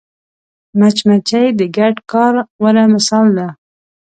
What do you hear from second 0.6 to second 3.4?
مچمچۍ د ګډ کار غوره مثال